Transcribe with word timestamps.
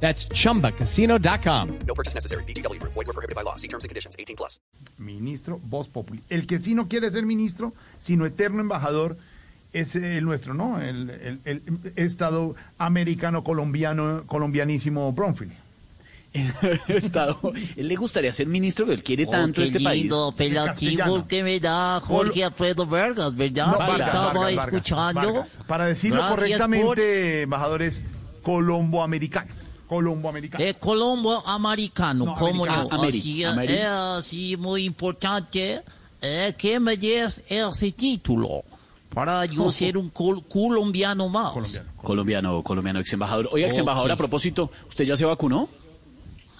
That's 0.00 0.28
chumbacasino.com. 0.28 1.68
No 1.86 1.94
purchase 1.94 2.14
necessary. 2.14 2.44
BGW. 2.44 2.78
Void 2.82 3.06
were 3.06 3.12
prohibited 3.14 3.34
by 3.34 3.42
law. 3.42 3.56
See 3.56 3.68
terms 3.68 3.84
and 3.84 3.88
conditions. 3.88 4.14
18 4.18 4.36
plus. 4.36 4.60
Ministro 4.98 5.58
Voz 5.64 5.88
Populi. 5.88 6.20
El 6.30 6.46
que 6.46 6.58
sí 6.58 6.74
no 6.74 6.86
quiere 6.86 7.10
ser 7.10 7.24
ministro, 7.24 7.72
sino 8.00 8.26
eterno 8.26 8.60
embajador, 8.60 9.16
es 9.72 9.94
el 9.96 10.24
nuestro, 10.24 10.54
¿no? 10.54 10.80
El, 10.80 11.10
el- 11.10 11.40
el 11.44 11.62
Estado 11.96 12.54
americano 12.78 13.42
colombiano, 13.44 14.24
colombianísimo 14.26 15.12
Bromfield. 15.12 15.52
Estado. 16.88 17.38
Él 17.76 17.88
le 17.88 17.96
gustaría 17.96 18.32
ser 18.32 18.46
ministro, 18.46 18.84
pero 18.84 18.94
él 18.96 19.02
quiere 19.02 19.24
Oh, 19.26 19.30
tanto 19.30 19.62
qué 19.62 19.68
este 19.68 19.80
país. 19.80 20.02
lindo 20.02 20.28
Castellano. 20.30 20.70
apelativo 20.72 21.26
que 21.28 21.42
me 21.42 21.60
da 21.60 22.00
Jorge 22.00 22.44
Alfredo 22.44 22.84
Vargas, 22.86 23.34
¿verdad? 23.34 23.66
No, 23.68 23.72
que 23.72 23.90
Vargas, 23.90 24.08
estaba 24.08 24.32
Vargas, 24.34 24.64
escuchando. 24.66 25.20
Vargas. 25.32 25.58
Para 25.66 25.86
decirlo 25.86 26.16
Gracias 26.18 26.38
correctamente, 26.38 27.42
embajador, 27.42 27.80
es 27.82 28.02
colomboamericano. 28.42 29.50
Colomboamericano. 29.88 30.58
por- 30.58 30.66
eh, 30.68 30.74
Colombo 30.74 31.42
americano, 31.46 32.24
No, 32.26 32.34
¿cómo 32.34 32.64
americano. 32.64 32.88
no? 33.02 33.02
Así, 33.08 33.42
eh, 33.44 33.82
así 33.86 34.56
muy 34.56 34.84
importante 34.84 35.82
eh, 36.20 36.54
que 36.56 36.80
me 36.80 36.96
des 36.96 37.44
ese 37.48 37.92
título 37.92 38.64
para 39.14 39.44
yo 39.46 39.70
ser 39.70 39.96
un 39.96 40.10
col- 40.10 40.42
colombiano 40.48 41.28
más. 41.28 41.52
Colombiano. 41.52 41.88
Colombiano, 42.02 42.62
colombiano, 42.62 43.00
ex 43.00 43.12
embajador. 43.12 43.48
Oye, 43.52 43.66
ex 43.66 43.78
embajador, 43.78 44.10
a 44.10 44.16
propósito, 44.16 44.70
¿usted 44.88 45.04
ya 45.04 45.16
se 45.16 45.24
vacunó? 45.24 45.68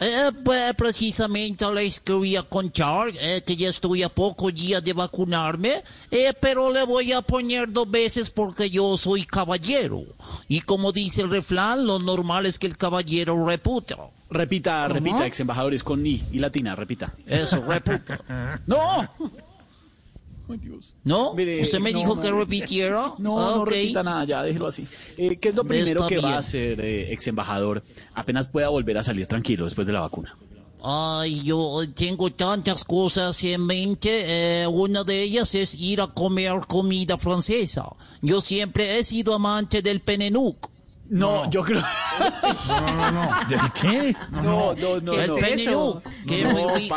Eh, 0.00 0.30
pues 0.44 0.74
precisamente 0.74 1.64
les 1.72 1.98
quería 2.00 2.42
contar 2.44 3.08
eh, 3.20 3.42
que 3.44 3.56
ya 3.56 3.68
estoy 3.68 4.04
a 4.04 4.08
pocos 4.08 4.54
días 4.54 4.82
de 4.82 4.92
vacunarme, 4.92 5.82
eh, 6.10 6.32
pero 6.40 6.72
le 6.72 6.84
voy 6.84 7.12
a 7.12 7.20
poner 7.20 7.72
dos 7.72 7.90
veces 7.90 8.30
porque 8.30 8.70
yo 8.70 8.96
soy 8.96 9.24
caballero. 9.24 10.04
Y 10.46 10.60
como 10.60 10.92
dice 10.92 11.22
el 11.22 11.30
refrán, 11.30 11.84
lo 11.86 11.98
normal 11.98 12.46
es 12.46 12.58
que 12.58 12.68
el 12.68 12.76
caballero 12.76 13.44
reputa. 13.44 13.96
Repita, 14.30 14.86
repita, 14.88 15.26
ex 15.26 15.40
embajador, 15.40 15.74
es 15.74 15.82
con 15.82 16.06
I 16.06 16.22
y 16.32 16.38
latina, 16.38 16.76
repita. 16.76 17.14
Eso, 17.26 17.64
reputa. 17.66 18.60
¡No! 18.66 19.08
Ay, 20.50 20.56
Dios. 20.58 20.94
¿No? 21.04 21.34
Mire, 21.34 21.60
¿Usted 21.60 21.78
me 21.80 21.92
no, 21.92 21.98
dijo 21.98 22.14
no, 22.16 22.22
que 22.22 22.30
repitiera? 22.30 23.12
No, 23.18 23.38
no 23.38 23.62
Ok. 23.62 23.70
repita 23.70 24.02
nada, 24.02 24.24
ya 24.24 24.42
déjelo 24.42 24.68
así. 24.68 24.86
Eh, 25.16 25.36
¿Qué 25.40 25.50
es 25.50 25.54
lo 25.54 25.64
primero 25.64 26.06
que 26.06 26.18
va 26.18 26.34
a 26.34 26.38
hacer, 26.38 26.80
eh, 26.80 27.12
ex 27.12 27.26
embajador, 27.26 27.82
apenas 28.14 28.46
pueda 28.48 28.68
volver 28.70 28.96
a 28.98 29.02
salir 29.02 29.26
tranquilo 29.26 29.64
después 29.66 29.86
de 29.86 29.92
la 29.92 30.00
vacuna? 30.00 30.36
Ay, 30.82 31.42
yo 31.42 31.80
tengo 31.94 32.30
tantas 32.32 32.84
cosas 32.84 33.42
en 33.44 33.66
mente. 33.66 34.62
eh, 34.62 34.66
una 34.68 35.02
de 35.02 35.22
ellas 35.22 35.52
es 35.56 35.74
ir 35.74 36.00
a 36.00 36.06
comer 36.06 36.52
comida 36.68 37.18
francesa. 37.18 37.84
Yo 38.22 38.40
siempre 38.40 38.96
he 38.98 39.02
sido 39.04 39.34
amante 39.34 39.82
del 39.82 40.00
penenuc. 40.00 40.70
No, 41.10 41.50
yo 41.50 41.62
creo. 41.64 41.82
No, 42.68 42.80
no, 42.96 43.10
no. 43.10 43.30
¿Del 43.48 43.60
qué? 43.80 44.16
No, 44.30 44.74
no, 44.74 45.00
no, 45.00 45.12
el 45.20 45.28
no. 45.28 45.36
penenuc, 45.36 46.02
que 46.26 46.46
rico. 46.76 46.96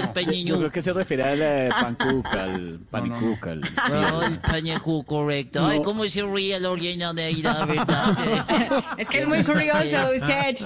El 0.00 0.44
Yo 0.44 0.58
creo 0.58 0.70
que 0.72 0.82
se 0.82 0.92
refiere 0.92 1.22
al 1.24 1.40
eh, 1.42 1.68
pancuca, 1.70 2.44
al 2.44 2.80
panicuca. 2.90 3.52
al- 3.52 3.60
No, 3.90 4.22
el 4.22 4.38
penenuc, 4.40 5.06
correcto. 5.06 5.64
Ay, 5.66 5.80
cómo 5.82 6.04
se 6.06 6.22
ríe 6.22 6.58
Lorena 6.60 7.12
de 7.12 7.22
ahí, 7.24 7.42
la 7.42 7.64
verdad. 7.64 8.16
Es 8.98 9.08
que 9.08 9.20
es 9.20 9.28
muy 9.28 9.42
curioso 9.44 9.96
usted. 10.14 10.56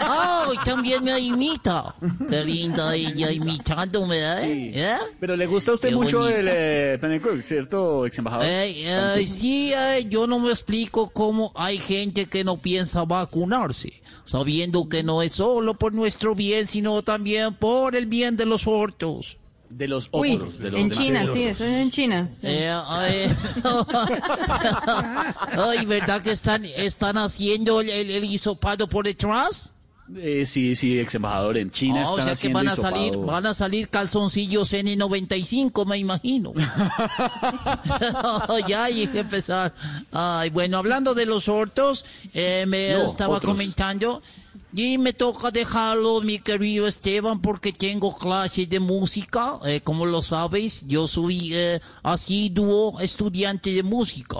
Ay, 0.00 0.56
también 0.64 1.04
me 1.04 1.18
imita. 1.18 1.94
Qué 2.28 2.44
linda 2.44 2.94
ella 2.94 3.30
imitándome, 3.32 4.18
¿eh? 4.18 4.72
¿Eh? 4.74 4.96
Pero 5.20 5.36
le 5.36 5.46
gusta 5.46 5.72
a 5.72 5.74
usted 5.74 5.90
Qué 5.90 5.94
mucho 5.94 6.18
bonito. 6.20 6.38
el 6.38 6.48
eh, 6.50 6.98
panicuca, 7.00 7.42
¿cierto, 7.42 8.06
ex 8.06 8.18
embajador? 8.18 8.46
Ey, 8.46 9.26
sí, 9.26 9.72
yo 10.08 10.26
no 10.26 10.38
me 10.38 10.50
explico 10.50 11.10
cómo 11.10 11.52
hay 11.54 11.78
gente 11.78 12.26
que 12.26 12.44
no 12.44 12.56
piensa 12.58 13.04
vacunarse, 13.04 13.92
sabiendo 14.24 14.88
que 14.88 15.02
no 15.02 15.22
es 15.22 15.32
solo 15.32 15.74
por 15.74 15.92
nuestro 15.92 16.34
bien, 16.34 16.66
sino 16.66 17.02
también 17.02 17.54
por 17.54 17.96
el 17.96 18.06
bien 18.06 18.36
de 18.38 18.46
los 18.46 18.66
hortos. 18.66 19.36
De 19.68 19.86
los 19.86 20.08
Uy, 20.12 20.36
óvulos, 20.36 20.58
de 20.58 20.70
los 20.70 20.80
en. 20.80 20.90
China, 20.90 21.26
sí, 21.34 21.42
eso 21.42 21.62
es 21.64 21.70
en 21.74 21.90
China. 21.90 22.30
Eh, 22.42 22.72
ay, 22.86 23.30
ay, 25.58 25.84
¿verdad 25.84 26.22
que 26.22 26.32
están, 26.32 26.64
están 26.64 27.18
haciendo 27.18 27.82
el, 27.82 27.90
el, 27.90 28.10
el 28.10 28.24
hisopado 28.24 28.88
por 28.88 29.04
detrás? 29.04 29.74
Eh, 30.16 30.46
sí, 30.46 30.74
sí, 30.74 30.98
ex 30.98 31.14
embajador, 31.16 31.58
en 31.58 31.70
China 31.70 32.02
Ah, 32.06 32.10
o 32.12 32.18
están 32.18 32.24
sea 32.24 32.34
que 32.34 32.48
haciendo 32.48 32.58
van 32.60 32.68
a 32.68 32.76
salir, 32.76 33.14
van 33.18 33.44
a 33.44 33.52
salir 33.52 33.90
calzoncillos 33.90 34.72
N95, 34.72 35.84
me 35.84 35.98
imagino. 35.98 36.54
ya 38.66 38.84
hay 38.84 39.06
que 39.08 39.18
empezar. 39.20 39.74
Ay, 40.10 40.48
bueno, 40.48 40.78
hablando 40.78 41.12
de 41.14 41.26
los 41.26 41.50
hortos, 41.50 42.06
eh, 42.32 42.64
me 42.66 42.94
No, 42.94 43.02
estaba 43.02 43.36
otros. 43.36 43.52
comentando. 43.52 44.22
Y 44.70 44.98
me 44.98 45.14
toca 45.14 45.50
dejarlo, 45.50 46.20
mi 46.20 46.40
querido 46.40 46.86
Esteban, 46.86 47.40
porque 47.40 47.72
tengo 47.72 48.14
clase 48.14 48.66
de 48.66 48.78
música. 48.78 49.58
Eh, 49.64 49.80
como 49.80 50.04
lo 50.04 50.20
sabes, 50.20 50.84
yo 50.86 51.08
soy 51.08 51.54
eh, 51.54 51.80
asiduo 52.02 53.00
estudiante 53.00 53.72
de 53.72 53.82
música. 53.82 54.36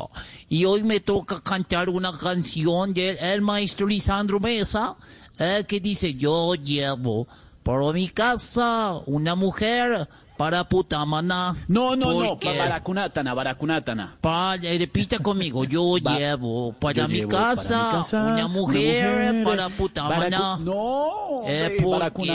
Y 0.50 0.66
hoy 0.66 0.82
me 0.82 1.00
toca 1.00 1.40
cantar 1.40 1.88
una 1.88 2.12
canción 2.12 2.92
del 2.92 3.16
el 3.16 3.40
maestro 3.40 3.86
Lisandro 3.86 4.38
Mesa, 4.38 4.96
eh, 5.38 5.64
que 5.66 5.80
dice, 5.80 6.12
yo 6.12 6.54
llevo 6.54 7.26
por 7.62 7.94
mi 7.94 8.08
casa 8.10 9.00
una 9.06 9.34
mujer 9.34 10.08
para 10.38 10.64
Putamana. 10.64 11.54
No, 11.68 11.94
no, 11.96 12.12
no, 12.22 12.28
porque- 12.30 12.48
pa- 12.50 12.56
baracunátana, 12.56 13.34
baracunátana. 13.34 14.16
Pa- 14.20 14.54
eh, 14.62 14.78
repita 14.78 15.18
conmigo, 15.18 15.64
yo 15.64 15.96
llevo 16.16 16.72
para, 16.72 17.02
Yo 17.02 17.08
mi, 17.08 17.14
llevo 17.16 17.28
casa, 17.30 17.74
para 17.78 17.88
mi 17.92 17.98
casa 17.98 18.22
una 18.24 18.48
mujer, 18.48 19.34
mujer, 19.34 19.44
para 19.44 19.68
Putamana. 19.68 20.30
baracu- 20.30 20.60
No, 20.60 21.40
Eh, 21.44 21.76
porque 21.82 22.32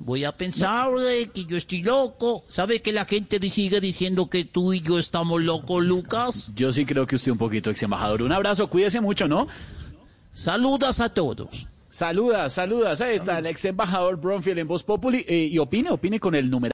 voy 0.00 0.24
a 0.24 0.32
pensar 0.32 0.88
eh, 1.08 1.30
que 1.32 1.44
yo 1.46 1.56
estoy 1.56 1.82
loco. 1.82 2.44
¿Sabe 2.48 2.82
que 2.82 2.92
la 2.92 3.04
gente 3.06 3.38
sigue 3.48 3.80
diciendo 3.80 4.28
que 4.28 4.44
tú 4.44 4.72
y 4.74 4.80
yo 4.82 4.98
estamos 4.98 5.40
locos, 5.40 5.82
Lucas? 5.82 6.50
Yo 6.54 6.72
sí 6.72 6.84
creo 6.84 7.06
que 7.06 7.16
usted 7.16 7.32
un 7.32 7.38
poquito, 7.38 7.70
ex 7.70 7.82
embajador. 7.82 8.20
Un 8.22 8.32
abrazo, 8.32 8.68
cuídese 8.68 9.00
mucho, 9.00 9.26
¿no? 9.28 9.46
Saludas 10.32 11.00
a 11.00 11.08
todos. 11.08 11.68
Saludas, 11.90 12.52
saludas. 12.52 13.00
Ahí 13.00 13.14
está 13.14 13.38
el 13.38 13.46
ex 13.46 13.64
embajador 13.66 14.16
Bromfield 14.16 14.58
en 14.58 14.66
Voz 14.66 14.82
Populi. 14.82 15.24
eh, 15.28 15.48
y 15.52 15.58
opine, 15.58 15.90
opine 15.90 16.18
con 16.18 16.34
el 16.34 16.50
número. 16.50 16.73